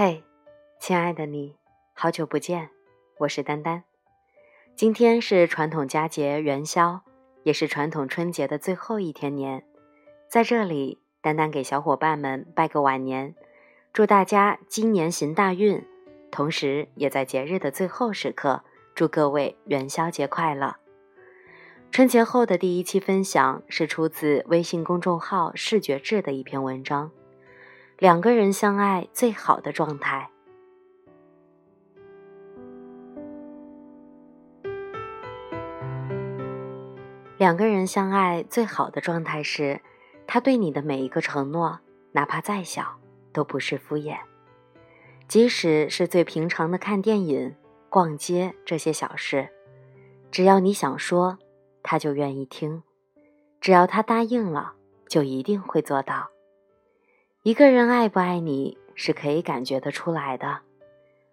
[0.00, 0.22] 嘿，
[0.78, 1.56] 亲爱的你，
[1.92, 2.70] 好久不见，
[3.18, 3.82] 我是丹丹。
[4.76, 7.00] 今天是传统佳节元宵，
[7.42, 9.64] 也是传统春节的最后一天年，
[10.28, 13.34] 在这里，丹丹给小伙伴们拜个晚年，
[13.92, 15.84] 祝大家今年行大运，
[16.30, 18.62] 同时也在节日的最后时刻，
[18.94, 20.76] 祝各位元宵节快乐。
[21.90, 27.10] 春节后的第一期分享是出自微信公众号“视觉志”的一篇文章。
[27.98, 30.30] 两个人相爱最好的状态。
[37.38, 39.80] 两个人相爱最好的状态是，
[40.28, 41.80] 他对你的每一个承诺，
[42.12, 43.00] 哪怕再小，
[43.32, 44.16] 都不是敷衍。
[45.26, 47.56] 即使是最平常的看电影、
[47.88, 49.48] 逛街这些小事，
[50.30, 51.36] 只要你想说，
[51.82, 52.82] 他就愿意听；
[53.60, 54.74] 只要他答应了，
[55.08, 56.30] 就一定会做到。
[57.44, 60.58] 一个人爱不爱你是可以感觉得出来的，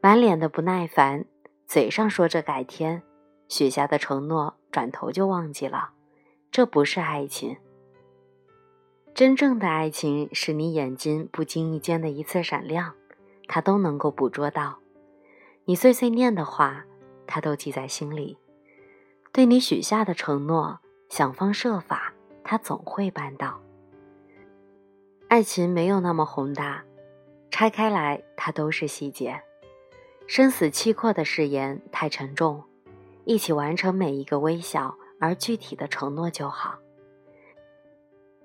[0.00, 1.24] 满脸的不耐烦，
[1.66, 3.02] 嘴上说着改天，
[3.48, 5.90] 许下的承诺转头就忘记了，
[6.52, 7.56] 这不是爱情。
[9.12, 12.94] 真正的爱情是你眼睛不经意间的一次闪亮，
[13.48, 14.78] 他都能够捕捉到；
[15.64, 16.84] 你碎碎念的话，
[17.26, 18.36] 他都记在心里；
[19.32, 23.60] 对你许下的承诺，想方设法，他总会办到。
[25.28, 26.82] 爱情没有那么宏大，
[27.50, 29.38] 拆开来它都是细节。
[30.26, 32.64] 生死契阔的誓言太沉重，
[33.24, 36.78] 一起完成每一个微小而具体的承诺就好。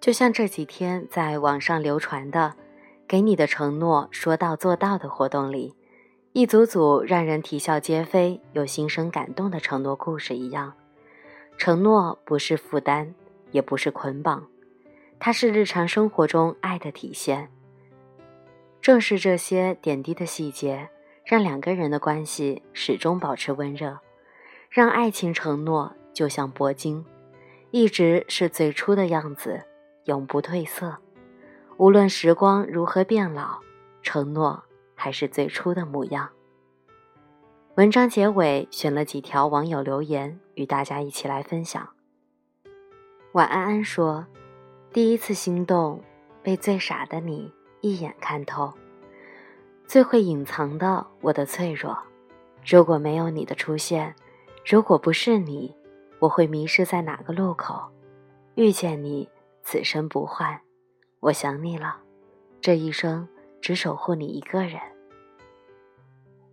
[0.00, 2.54] 就像这几天在网上流传的
[3.06, 5.76] “给你的承诺说到做到”的活动里，
[6.32, 10.72] 一组组让人啼笑皆非又心生感动的承诺故事一样，
[11.58, 13.14] 承诺不是负担，
[13.50, 14.48] 也不是捆绑。
[15.20, 17.50] 它是日常生活中爱的体现。
[18.80, 20.88] 正是这些点滴的细节，
[21.26, 23.98] 让两个人的关系始终保持温热，
[24.70, 27.04] 让爱情承诺就像铂金，
[27.70, 29.62] 一直是最初的样子，
[30.06, 30.96] 永不褪色。
[31.76, 33.60] 无论时光如何变老，
[34.02, 34.64] 承诺
[34.94, 36.30] 还是最初的模样。
[37.76, 41.90] 文章结尾选了几条网友留言，与大家一起来分享。
[43.32, 44.26] 晚安安说。
[44.92, 46.02] 第一次心动，
[46.42, 48.72] 被最傻的你一眼看透，
[49.86, 51.96] 最会隐藏的我的脆弱。
[52.66, 54.12] 如果没有你的出现，
[54.66, 55.72] 如果不是你，
[56.18, 57.88] 我会迷失在哪个路口？
[58.56, 59.28] 遇见你，
[59.62, 60.60] 此生不换。
[61.20, 61.98] 我想你了，
[62.60, 63.28] 这一生
[63.60, 64.80] 只守护你一个人。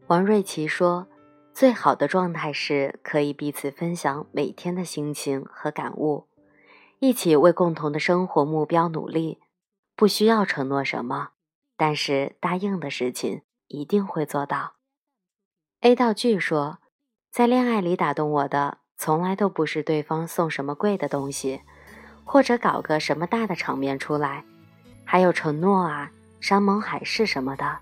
[0.05, 1.07] 王瑞琪说
[1.53, 6.27] ：“最好的状态是可以彼此分享每天的心情和感悟。”
[6.99, 9.39] 一起为共同的生活目标努力，
[9.95, 11.29] 不需要承诺什么，
[11.75, 14.73] 但是答应的事情一定会做到。
[15.81, 16.79] A 道具说，
[17.31, 21.61] 在恋爱里打动我的，从来都不是对方送什么贵的东西，
[22.23, 24.43] 或者搞个什么大的场面出来，
[25.05, 27.77] 还有承诺啊、山盟海誓什么的。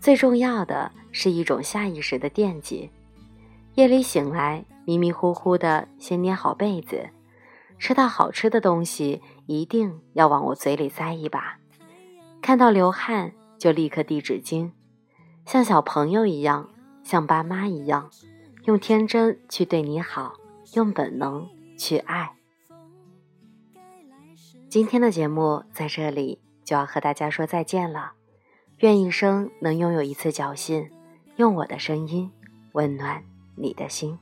[0.00, 2.90] 最重要的是一种下意识的惦记。
[3.74, 7.10] 夜里醒来，迷迷糊糊的，先捏好被子。
[7.80, 11.40] 吃到好吃的东西，一定要往我嘴里塞一把；
[12.42, 14.70] 看到流汗就立刻递纸巾，
[15.46, 16.68] 像小朋友一样，
[17.02, 18.10] 像爸妈一样，
[18.66, 20.34] 用天真去对你好，
[20.74, 21.48] 用本能
[21.78, 22.36] 去爱。
[24.68, 28.12] 今天的节目在这里就要和大家说再见了，
[28.80, 30.90] 愿一生能拥有一次侥幸，
[31.36, 32.30] 用我的声音
[32.72, 33.24] 温暖
[33.56, 34.18] 你的心。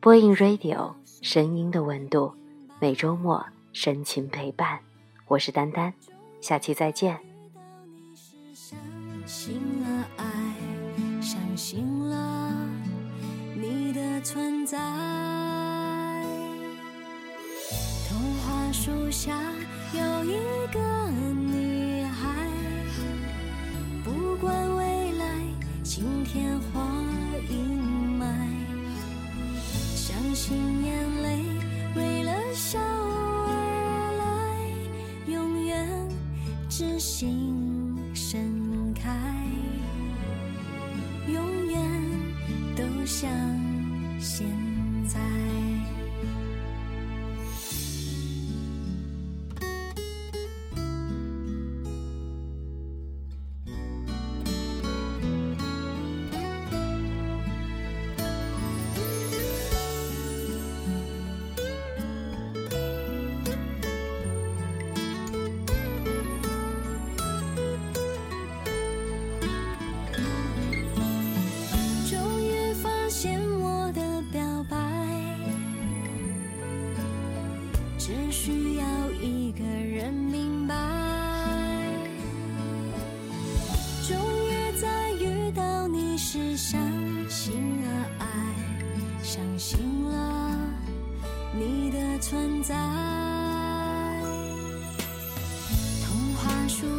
[0.00, 2.34] 播音 Radio，声音的温度。
[2.80, 4.80] 每周末深情陪伴，
[5.28, 5.94] 我是丹丹，
[6.40, 7.18] 下期再见。
[8.52, 8.76] 相
[9.24, 10.24] 信了爱，
[11.22, 12.52] 相信了
[13.54, 14.76] 你的存在。
[18.08, 19.40] 童话树下
[19.92, 20.34] 有一
[20.72, 22.50] 个女孩，
[24.02, 25.24] 不管未来
[25.84, 26.80] 晴天或
[37.06, 37.54] 心
[38.14, 38.40] 盛
[38.94, 39.14] 开，
[41.30, 41.78] 永远
[42.74, 43.30] 都像
[44.18, 44.63] 现。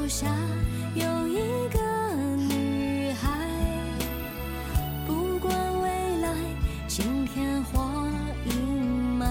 [0.07, 0.27] 下
[0.93, 1.37] 有一
[1.69, 1.79] 个
[2.35, 3.27] 女孩，
[5.07, 6.29] 不管未来
[6.87, 8.07] 晴天或
[8.45, 9.25] 阴霾，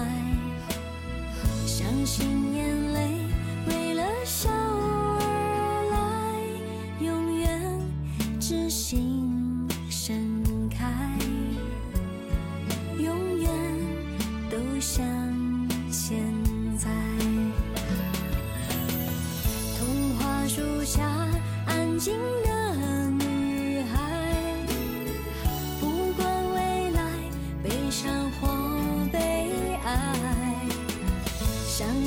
[1.65, 2.53] 相信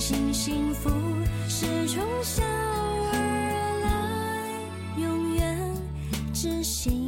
[0.09, 0.89] 信幸福
[1.51, 3.13] 是从小而
[3.85, 5.71] 来，永远
[6.33, 7.08] 知心